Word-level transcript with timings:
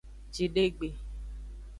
Jidegbe. 0.35 0.89